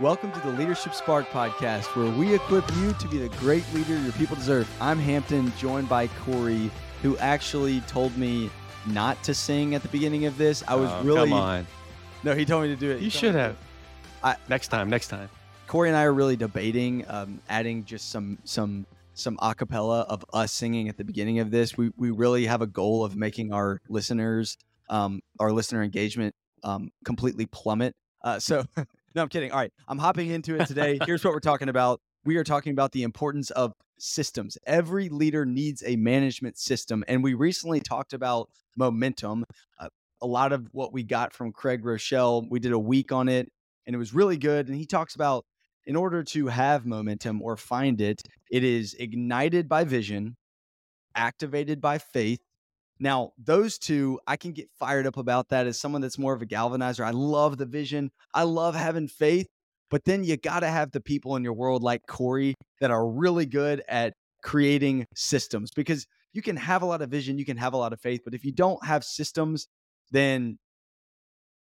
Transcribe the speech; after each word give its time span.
Welcome 0.00 0.30
to 0.32 0.40
the 0.40 0.50
Leadership 0.52 0.94
Spark 0.94 1.28
podcast, 1.30 1.86
where 1.96 2.10
we 2.12 2.32
equip 2.32 2.64
you 2.76 2.92
to 2.92 3.08
be 3.08 3.18
the 3.18 3.28
great 3.38 3.64
leader 3.74 3.98
your 3.98 4.12
people 4.12 4.36
deserve. 4.36 4.70
I'm 4.80 4.98
Hampton, 4.98 5.52
joined 5.58 5.88
by 5.88 6.06
Corey, 6.24 6.70
who 7.02 7.16
actually 7.18 7.80
told 7.82 8.16
me 8.16 8.48
not 8.86 9.20
to 9.24 9.34
sing 9.34 9.74
at 9.74 9.82
the 9.82 9.88
beginning 9.88 10.26
of 10.26 10.38
this. 10.38 10.62
I 10.68 10.76
was 10.76 10.88
Oh, 10.90 11.02
really 11.02 11.30
Come 11.30 11.32
on. 11.32 11.66
no. 12.22 12.34
He 12.34 12.44
told 12.44 12.62
me 12.62 12.68
to 12.68 12.76
do 12.76 12.92
it. 12.92 12.98
He 12.98 13.06
You 13.06 13.10
should 13.10 13.34
have. 13.34 13.56
I- 14.22 14.36
next 14.48 14.68
time, 14.68 14.88
next 14.88 15.08
time. 15.08 15.28
Corey 15.66 15.88
and 15.88 15.98
I 15.98 16.04
are 16.04 16.12
really 16.14 16.36
debating 16.36 17.04
um, 17.08 17.40
adding 17.48 17.84
just 17.84 18.10
some 18.10 18.38
some 18.44 18.86
some 19.14 19.36
acapella 19.38 20.06
of 20.06 20.24
us 20.32 20.52
singing 20.52 20.88
at 20.88 20.96
the 20.96 21.04
beginning 21.04 21.40
of 21.40 21.50
this. 21.50 21.76
We 21.76 21.90
we 21.96 22.10
really 22.12 22.46
have 22.46 22.62
a 22.62 22.66
goal 22.68 23.04
of 23.04 23.16
making 23.16 23.52
our 23.52 23.80
listeners, 23.88 24.56
um, 24.88 25.20
our 25.40 25.50
listener 25.52 25.82
engagement, 25.82 26.34
um, 26.62 26.90
completely 27.04 27.46
plummet. 27.46 27.94
Uh, 28.22 28.38
so 28.38 28.64
no, 29.14 29.22
I'm 29.22 29.28
kidding. 29.28 29.52
All 29.52 29.58
right, 29.58 29.72
I'm 29.86 29.98
hopping 29.98 30.30
into 30.30 30.56
it 30.56 30.66
today. 30.66 30.98
Here's 31.06 31.24
what 31.24 31.32
we're 31.32 31.40
talking 31.40 31.68
about. 31.68 32.00
We 32.24 32.36
are 32.36 32.44
talking 32.44 32.72
about 32.72 32.92
the 32.92 33.02
importance 33.02 33.50
of 33.50 33.72
systems. 33.98 34.58
Every 34.66 35.08
leader 35.08 35.44
needs 35.46 35.82
a 35.86 35.96
management 35.96 36.58
system, 36.58 37.04
and 37.08 37.22
we 37.22 37.34
recently 37.34 37.80
talked 37.80 38.12
about 38.12 38.50
momentum. 38.76 39.44
Uh, 39.78 39.88
a 40.20 40.26
lot 40.26 40.52
of 40.52 40.68
what 40.72 40.92
we 40.92 41.02
got 41.02 41.32
from 41.32 41.52
Craig 41.52 41.82
Groeschel, 41.82 42.48
we 42.50 42.60
did 42.60 42.72
a 42.72 42.78
week 42.78 43.12
on 43.12 43.28
it, 43.28 43.50
and 43.86 43.94
it 43.94 43.98
was 43.98 44.14
really 44.14 44.36
good. 44.36 44.68
And 44.68 44.76
he 44.76 44.86
talks 44.86 45.14
about 45.14 45.44
in 45.86 45.96
order 45.96 46.22
to 46.22 46.48
have 46.48 46.84
momentum 46.84 47.40
or 47.40 47.56
find 47.56 48.00
it, 48.00 48.22
it 48.50 48.62
is 48.62 48.94
ignited 48.94 49.68
by 49.68 49.84
vision, 49.84 50.36
activated 51.14 51.80
by 51.80 51.98
faith. 51.98 52.40
Now, 53.00 53.32
those 53.38 53.78
two, 53.78 54.18
I 54.26 54.36
can 54.36 54.52
get 54.52 54.68
fired 54.78 55.06
up 55.06 55.16
about 55.16 55.48
that 55.50 55.66
as 55.66 55.78
someone 55.78 56.00
that's 56.00 56.18
more 56.18 56.32
of 56.32 56.42
a 56.42 56.46
galvanizer. 56.46 57.04
I 57.04 57.10
love 57.10 57.56
the 57.58 57.66
vision, 57.66 58.10
I 58.34 58.42
love 58.42 58.74
having 58.74 59.08
faith, 59.08 59.46
but 59.90 60.04
then 60.04 60.24
you 60.24 60.36
got 60.36 60.60
to 60.60 60.68
have 60.68 60.90
the 60.90 61.00
people 61.00 61.36
in 61.36 61.44
your 61.44 61.54
world 61.54 61.82
like 61.82 62.02
Corey 62.06 62.54
that 62.80 62.90
are 62.90 63.08
really 63.08 63.46
good 63.46 63.82
at 63.88 64.12
creating 64.42 65.06
systems 65.14 65.70
because 65.74 66.06
you 66.32 66.42
can 66.42 66.56
have 66.56 66.82
a 66.82 66.86
lot 66.86 67.02
of 67.02 67.10
vision, 67.10 67.38
you 67.38 67.44
can 67.44 67.56
have 67.56 67.72
a 67.72 67.76
lot 67.76 67.92
of 67.92 68.00
faith, 68.00 68.20
but 68.24 68.34
if 68.34 68.44
you 68.44 68.52
don't 68.52 68.84
have 68.84 69.04
systems, 69.04 69.66
then 70.10 70.58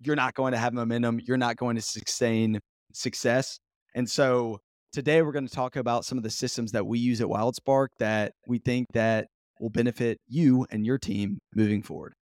you're 0.00 0.16
not 0.16 0.34
going 0.34 0.52
to 0.52 0.58
have 0.58 0.72
momentum, 0.72 1.20
you're 1.24 1.36
not 1.36 1.56
going 1.56 1.76
to 1.76 1.82
sustain 1.82 2.58
success. 2.92 3.58
And 3.94 4.08
so 4.08 4.58
today 4.92 5.22
we're 5.22 5.32
going 5.32 5.46
to 5.46 5.54
talk 5.54 5.76
about 5.76 6.04
some 6.04 6.18
of 6.18 6.24
the 6.24 6.30
systems 6.30 6.72
that 6.72 6.86
we 6.86 6.98
use 6.98 7.20
at 7.20 7.26
Wildsparq 7.26 7.88
that 7.98 8.32
we 8.46 8.58
think 8.58 8.86
that 8.92 9.28
will 9.64 9.70
benefit 9.70 10.20
you 10.28 10.66
and 10.70 10.84
your 10.84 10.98
team 10.98 11.38
moving 11.54 11.82
forward. 11.82 12.12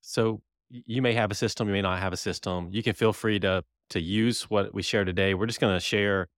So 0.00 0.42
you 0.70 1.02
may 1.02 1.12
have 1.12 1.32
a 1.32 1.34
system, 1.34 1.66
you 1.66 1.74
may 1.74 1.82
not 1.82 1.98
have 1.98 2.12
a 2.12 2.16
system. 2.16 2.68
You 2.70 2.84
can 2.84 2.94
feel 2.94 3.12
free 3.12 3.40
to 3.40 3.64
to 3.90 4.00
use 4.00 4.42
what 4.44 4.72
we 4.72 4.82
share 4.82 5.04
today. 5.04 5.34
We're 5.34 5.46
just 5.46 5.60
going 5.60 5.74
to 5.74 5.80
share. 5.80 6.28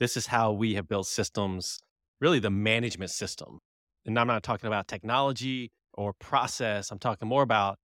This 0.00 0.16
is 0.16 0.26
how 0.26 0.52
we 0.52 0.74
have 0.74 0.88
built 0.88 1.06
systems, 1.06 1.78
really 2.20 2.40
the 2.40 2.50
management 2.50 3.10
system. 3.10 3.60
And 4.04 4.18
I'm 4.18 4.26
not 4.26 4.42
talking 4.42 4.66
about 4.66 4.88
technology 4.88 5.70
or 5.92 6.12
process. 6.14 6.90
I'm 6.90 6.98
talking 6.98 7.28
more 7.28 7.42
about 7.42 7.78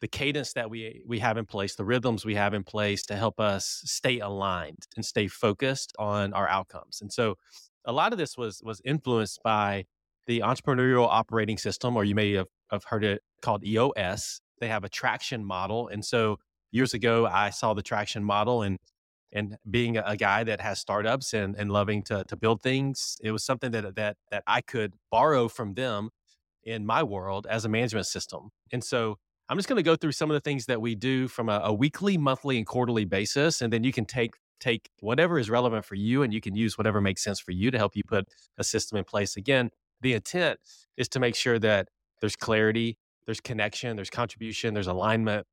the 0.00 0.08
cadence 0.08 0.54
that 0.54 0.68
we 0.68 1.02
we 1.06 1.20
have 1.20 1.36
in 1.36 1.46
place, 1.46 1.76
the 1.76 1.84
rhythms 1.84 2.24
we 2.24 2.34
have 2.34 2.54
in 2.54 2.64
place 2.64 3.04
to 3.04 3.14
help 3.14 3.38
us 3.38 3.82
stay 3.84 4.18
aligned 4.18 4.88
and 4.96 5.04
stay 5.04 5.28
focused 5.28 5.92
on 5.96 6.32
our 6.32 6.48
outcomes. 6.48 7.00
And 7.00 7.12
so 7.12 7.36
a 7.84 7.92
lot 7.92 8.10
of 8.12 8.18
this 8.18 8.36
was 8.36 8.60
was 8.64 8.80
influenced 8.84 9.40
by 9.44 9.84
the 10.26 10.40
entrepreneurial 10.40 11.08
operating 11.08 11.58
system, 11.58 11.96
or 11.96 12.04
you 12.04 12.14
may 12.14 12.32
have, 12.32 12.48
have 12.70 12.84
heard 12.84 13.04
it 13.04 13.22
called 13.40 13.64
EOS. 13.64 14.40
They 14.60 14.68
have 14.68 14.84
a 14.84 14.88
traction 14.88 15.44
model. 15.44 15.88
And 15.88 16.04
so 16.04 16.38
years 16.70 16.94
ago, 16.94 17.26
I 17.26 17.50
saw 17.50 17.74
the 17.74 17.82
traction 17.82 18.24
model 18.24 18.62
and 18.62 18.78
and 19.34 19.56
being 19.70 19.96
a, 19.96 20.14
guy 20.14 20.44
that 20.44 20.60
has 20.60 20.78
startups 20.78 21.32
and, 21.32 21.56
and 21.56 21.70
loving 21.70 22.02
to, 22.02 22.22
to 22.28 22.36
build 22.36 22.60
things, 22.60 23.16
it 23.22 23.30
was 23.30 23.42
something 23.42 23.70
that, 23.70 23.94
that 23.96 24.16
that 24.30 24.42
I 24.46 24.60
could 24.60 24.92
borrow 25.10 25.48
from 25.48 25.72
them 25.72 26.10
in 26.64 26.84
my 26.84 27.02
world 27.02 27.46
as 27.48 27.64
a 27.64 27.68
management 27.68 28.06
system. 28.06 28.50
And 28.72 28.84
so 28.84 29.16
I'm 29.48 29.56
just 29.56 29.68
going 29.68 29.78
to 29.78 29.82
go 29.82 29.96
through 29.96 30.12
some 30.12 30.30
of 30.30 30.34
the 30.34 30.40
things 30.40 30.66
that 30.66 30.80
we 30.80 30.94
do 30.94 31.28
from 31.28 31.48
a, 31.48 31.60
a 31.64 31.72
weekly, 31.72 32.16
monthly, 32.16 32.58
and 32.58 32.66
quarterly 32.66 33.04
basis, 33.04 33.60
and 33.60 33.72
then 33.72 33.84
you 33.84 33.92
can 33.92 34.04
take 34.04 34.34
take 34.60 34.90
whatever 35.00 35.38
is 35.38 35.50
relevant 35.50 35.84
for 35.84 35.96
you, 35.96 36.22
and 36.22 36.32
you 36.32 36.40
can 36.40 36.54
use 36.54 36.78
whatever 36.78 37.00
makes 37.00 37.24
sense 37.24 37.40
for 37.40 37.50
you 37.50 37.70
to 37.70 37.78
help 37.78 37.96
you 37.96 38.02
put 38.06 38.28
a 38.58 38.64
system 38.64 38.96
in 38.98 39.04
place. 39.04 39.36
Again, 39.36 39.70
the 40.02 40.12
intent 40.14 40.58
is 40.96 41.08
to 41.10 41.20
make 41.20 41.34
sure 41.34 41.58
that 41.58 41.88
there's 42.20 42.36
clarity, 42.36 42.98
there's 43.26 43.40
connection, 43.40 43.96
there's 43.96 44.10
contribution, 44.10 44.74
there's 44.74 44.86
alignment. 44.86 45.46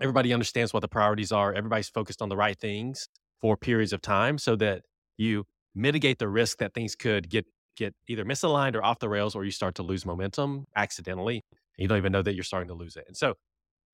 Everybody 0.00 0.32
understands 0.32 0.72
what 0.72 0.80
the 0.80 0.88
priorities 0.88 1.32
are. 1.32 1.52
Everybody's 1.52 1.88
focused 1.88 2.22
on 2.22 2.28
the 2.28 2.36
right 2.36 2.58
things 2.58 3.08
for 3.40 3.56
periods 3.56 3.92
of 3.92 4.02
time 4.02 4.38
so 4.38 4.56
that 4.56 4.82
you 5.16 5.44
mitigate 5.74 6.18
the 6.18 6.28
risk 6.28 6.58
that 6.58 6.74
things 6.74 6.94
could 6.94 7.28
get 7.28 7.46
get 7.76 7.94
either 8.08 8.24
misaligned 8.24 8.74
or 8.74 8.82
off 8.82 8.98
the 9.00 9.08
rails 9.08 9.34
or 9.34 9.44
you 9.44 9.50
start 9.50 9.74
to 9.74 9.82
lose 9.82 10.06
momentum 10.06 10.66
accidentally. 10.74 11.42
And 11.52 11.82
you 11.82 11.88
don't 11.88 11.98
even 11.98 12.10
know 12.12 12.22
that 12.22 12.34
you're 12.34 12.44
starting 12.44 12.68
to 12.68 12.74
lose 12.74 12.96
it. 12.96 13.04
And 13.06 13.16
so 13.16 13.34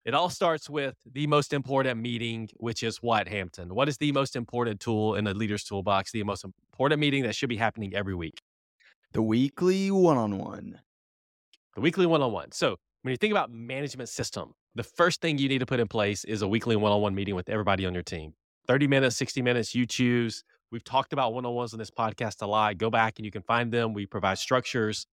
it 0.05 0.15
all 0.15 0.31
starts 0.31 0.71
with 0.71 0.95
the 1.11 1.27
most 1.27 1.53
important 1.53 2.01
meeting, 2.01 2.49
which 2.57 2.83
is 2.83 2.99
what, 2.99 3.29
Hampton? 3.29 3.75
What 3.75 3.89
is 3.89 3.99
the 3.99 4.13
most 4.13 4.37
important 4.37 4.81
tool 4.81 5.17
in 5.17 5.25
the 5.25 5.35
leader's 5.35 5.65
toolbox? 5.65 6.13
The 6.13 6.23
most 6.23 6.45
important 6.45 7.01
meeting 7.01 7.25
that 7.25 7.35
should 7.35 7.49
be 7.49 7.57
happening 7.57 7.95
every 7.95 8.15
week? 8.15 8.41
The 9.13 9.23
weekly 9.23 9.91
one 9.91 10.17
on 10.19 10.39
one. 10.39 10.81
the 11.75 11.81
weekly 11.81 12.07
one-on-one. 12.07 12.53
So 12.53 12.77
when 13.03 13.13
you 13.13 13.17
think 13.17 13.33
about 13.33 13.51
management 13.51 14.09
system, 14.09 14.55
the 14.75 14.83
first 14.83 15.21
thing 15.21 15.39
you 15.39 15.49
need 15.49 15.59
to 15.61 15.67
put 15.67 15.81
in 15.81 15.89
place 15.89 16.25
is 16.25 16.43
a 16.43 16.49
weekly 16.49 16.77
one-on-one 16.77 17.15
meeting 17.15 17.35
with 17.35 17.49
everybody 17.49 17.87
on 17.87 17.95
your 17.95 18.03
team. 18.03 18.35
30 18.69 18.87
minutes, 18.89 19.17
60 19.17 19.43
minutes, 19.43 19.75
you 19.75 19.87
choose. 19.87 20.45
We've 20.71 20.85
talked 20.85 21.13
about 21.13 21.35
one-on-ones 21.35 21.73
on 21.73 21.79
this 21.79 21.91
podcast 21.91 22.43
a 22.43 22.47
lot. 22.47 22.79
Go 22.79 22.91
back 22.91 23.15
and 23.19 23.25
you 23.27 23.33
can 23.33 23.43
find 23.43 23.73
them. 23.73 23.95
We 23.95 24.07
provide 24.07 24.39
structures 24.39 25.07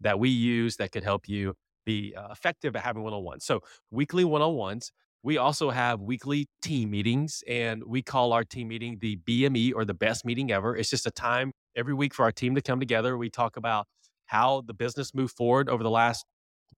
that 0.00 0.18
we 0.18 0.30
use 0.30 0.76
that 0.76 0.92
could 0.92 1.04
help 1.04 1.28
you 1.28 1.54
be 1.84 2.14
uh, 2.16 2.28
effective 2.30 2.76
at 2.76 2.82
having 2.84 3.02
one-on-ones. 3.02 3.44
So 3.44 3.60
weekly 3.90 4.24
one-on-ones. 4.24 4.92
We 5.24 5.38
also 5.38 5.70
have 5.70 6.00
weekly 6.00 6.48
team 6.62 6.90
meetings, 6.90 7.44
and 7.46 7.84
we 7.86 8.02
call 8.02 8.32
our 8.32 8.42
team 8.42 8.68
meeting 8.68 8.98
the 9.00 9.16
BME 9.18 9.72
or 9.74 9.84
the 9.84 9.94
best 9.94 10.24
meeting 10.24 10.50
ever. 10.50 10.76
It's 10.76 10.90
just 10.90 11.06
a 11.06 11.12
time 11.12 11.52
every 11.76 11.94
week 11.94 12.12
for 12.12 12.24
our 12.24 12.32
team 12.32 12.56
to 12.56 12.60
come 12.60 12.80
together. 12.80 13.16
We 13.16 13.30
talk 13.30 13.56
about 13.56 13.86
how 14.26 14.62
the 14.66 14.74
business 14.74 15.14
moved 15.14 15.36
forward 15.36 15.68
over 15.68 15.84
the 15.84 15.90
last 15.90 16.24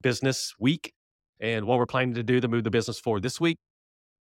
business 0.02 0.52
week 0.58 0.92
and 1.40 1.64
what 1.64 1.78
we're 1.78 1.86
planning 1.86 2.14
to 2.14 2.22
do 2.22 2.40
to 2.40 2.48
move 2.48 2.64
the 2.64 2.70
business 2.70 2.98
forward 2.98 3.22
this 3.22 3.40
week. 3.40 3.56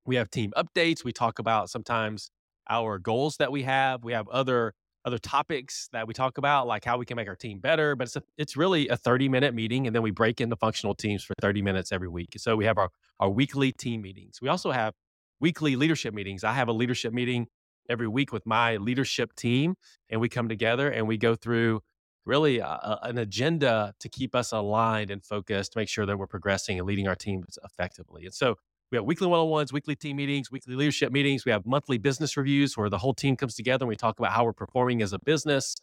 We 0.05 0.15
have 0.15 0.29
team 0.29 0.53
updates. 0.55 1.03
We 1.03 1.11
talk 1.11 1.39
about 1.39 1.69
sometimes 1.69 2.29
our 2.69 2.99
goals 2.99 3.37
that 3.37 3.51
we 3.51 3.63
have. 3.63 4.03
We 4.03 4.13
have 4.13 4.27
other 4.29 4.73
other 5.05 5.17
topics 5.17 5.89
that 5.91 6.07
we 6.07 6.13
talk 6.13 6.37
about, 6.37 6.67
like 6.67 6.85
how 6.85 6.97
we 6.97 7.05
can 7.05 7.15
make 7.17 7.27
our 7.27 7.35
team 7.35 7.59
better. 7.59 7.95
But 7.95 8.05
it's 8.07 8.15
a, 8.15 8.23
it's 8.37 8.55
really 8.57 8.87
a 8.87 8.97
30 8.97 9.29
minute 9.29 9.53
meeting, 9.53 9.85
and 9.87 9.95
then 9.95 10.01
we 10.03 10.11
break 10.11 10.39
into 10.41 10.55
functional 10.55 10.95
teams 10.95 11.23
for 11.23 11.33
30 11.41 11.61
minutes 11.61 11.91
every 11.91 12.07
week. 12.07 12.29
So 12.37 12.55
we 12.55 12.65
have 12.65 12.77
our 12.77 12.89
our 13.19 13.29
weekly 13.29 13.71
team 13.71 14.01
meetings. 14.01 14.39
We 14.41 14.49
also 14.49 14.71
have 14.71 14.93
weekly 15.39 15.75
leadership 15.75 16.13
meetings. 16.13 16.43
I 16.43 16.53
have 16.53 16.67
a 16.67 16.73
leadership 16.73 17.13
meeting 17.13 17.47
every 17.89 18.07
week 18.07 18.31
with 18.31 18.45
my 18.45 18.77
leadership 18.77 19.35
team, 19.35 19.75
and 20.09 20.21
we 20.21 20.29
come 20.29 20.47
together 20.49 20.89
and 20.89 21.07
we 21.07 21.17
go 21.17 21.35
through 21.35 21.81
really 22.25 22.59
a, 22.59 22.65
a- 22.65 22.99
an 23.03 23.17
agenda 23.17 23.93
to 23.99 24.07
keep 24.07 24.33
us 24.33 24.53
aligned 24.53 25.11
and 25.11 25.23
focused 25.25 25.73
to 25.73 25.79
make 25.79 25.89
sure 25.89 26.05
that 26.05 26.17
we're 26.17 26.27
progressing 26.27 26.79
and 26.79 26.87
leading 26.87 27.07
our 27.07 27.15
teams 27.15 27.57
effectively. 27.65 28.23
And 28.25 28.33
so 28.33 28.55
we 28.91 28.97
have 28.97 29.05
weekly 29.05 29.27
one-on-ones, 29.27 29.73
weekly 29.73 29.95
team 29.95 30.17
meetings, 30.17 30.51
weekly 30.51 30.75
leadership 30.75 31.11
meetings. 31.11 31.45
We 31.45 31.51
have 31.51 31.65
monthly 31.65 31.97
business 31.97 32.37
reviews 32.37 32.77
where 32.77 32.89
the 32.89 32.99
whole 32.99 33.13
team 33.13 33.35
comes 33.35 33.55
together 33.55 33.83
and 33.83 33.89
we 33.89 33.95
talk 33.95 34.19
about 34.19 34.33
how 34.33 34.43
we're 34.43 34.53
performing 34.53 35.01
as 35.01 35.13
a 35.13 35.19
business 35.19 35.75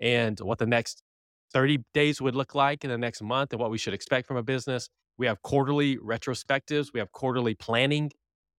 and 0.00 0.38
what 0.40 0.58
the 0.58 0.66
next 0.66 1.02
30 1.52 1.78
days 1.94 2.20
would 2.20 2.34
look 2.34 2.54
like 2.54 2.84
in 2.84 2.90
the 2.90 2.98
next 2.98 3.22
month 3.22 3.52
and 3.52 3.60
what 3.60 3.70
we 3.70 3.78
should 3.78 3.94
expect 3.94 4.26
from 4.26 4.36
a 4.36 4.42
business. 4.42 4.88
We 5.16 5.26
have 5.26 5.42
quarterly 5.42 5.96
retrospectives. 5.98 6.88
We 6.92 7.00
have 7.00 7.12
quarterly 7.12 7.54
planning 7.54 8.10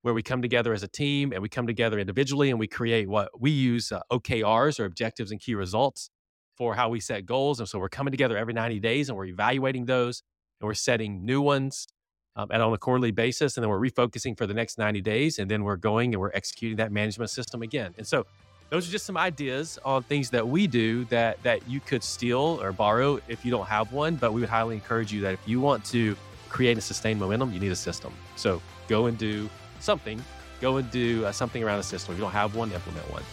where 0.04 0.14
we 0.14 0.24
come 0.24 0.42
together 0.42 0.74
as 0.74 0.84
a 0.84 0.88
team 0.88 1.32
and 1.32 1.42
we 1.42 1.50
come 1.50 1.68
together 1.68 2.00
individually 2.00 2.50
and 2.50 2.60
we 2.60 2.68
create 2.68 3.08
what 3.10 3.30
we 3.40 3.52
use 3.52 3.92
uh, 3.92 4.02
OKRs 4.12 4.80
or 4.80 4.86
objectives 4.86 5.32
and 5.32 5.40
key 5.40 5.56
results 5.56 6.10
for 6.58 6.76
how 6.76 6.90
we 6.90 7.00
set 7.00 7.26
goals. 7.26 7.60
And 7.60 7.68
so 7.68 7.80
we're 7.80 7.90
coming 7.90 8.12
together 8.12 8.38
every 8.38 8.54
90 8.54 8.80
days 8.80 9.10
and 9.10 9.18
we're 9.18 9.26
evaluating 9.26 9.86
those 9.86 10.24
and 10.60 10.68
we're 10.68 10.74
setting 10.74 11.26
new 11.26 11.42
ones 11.42 11.88
um, 12.36 12.50
and 12.52 12.62
on 12.62 12.74
a 12.74 12.78
quarterly 12.78 13.12
basis. 13.12 13.58
And 13.58 13.64
then 13.64 13.70
we're 13.70 13.80
refocusing 13.80 14.38
for 14.38 14.48
the 14.48 14.54
next 14.54 14.78
90 14.78 15.02
days. 15.02 15.40
And 15.40 15.50
then 15.50 15.64
we're 15.64 15.76
going 15.76 16.14
and 16.14 16.22
we're 16.22 16.32
executing 16.34 16.78
that 16.78 16.92
management 16.92 17.30
system 17.30 17.62
again. 17.62 17.94
And 17.98 18.06
so 18.06 18.26
those 18.70 18.88
are 18.88 18.92
just 18.92 19.06
some 19.06 19.18
ideas 19.18 19.78
on 19.84 20.04
things 20.04 20.30
that 20.30 20.48
we 20.48 20.66
do 20.66 21.04
that 21.06 21.42
that 21.44 21.68
you 21.68 21.80
could 21.82 22.04
steal 22.04 22.60
or 22.62 22.72
borrow 22.72 23.20
if 23.28 23.44
you 23.44 23.52
don't 23.52 23.68
have 23.68 23.92
one. 23.92 24.16
But 24.16 24.34
we 24.34 24.42
would 24.42 24.50
highly 24.50 24.76
encourage 24.76 25.12
you 25.12 25.22
that 25.22 25.34
if 25.34 25.46
you 25.46 25.60
want 25.60 25.84
to 25.86 26.16
create 26.50 26.74
and 26.74 26.84
sustain 26.84 27.20
momentum, 27.20 27.54
you 27.54 27.60
need 27.60 27.72
a 27.72 27.76
system. 27.76 28.14
So 28.36 28.62
go 28.88 29.08
and 29.08 29.18
do 29.18 29.50
something. 29.80 30.24
Go 30.62 30.78
and 30.78 30.90
do 30.92 31.26
uh, 31.26 31.32
something 31.32 31.64
around 31.64 31.80
a 31.80 31.84
system. 31.84 32.14
If 32.14 32.20
you 32.20 32.24
don't 32.24 32.32
have 32.32 32.56
one, 32.56 32.72
implement 32.72 33.12
one. 33.12 33.24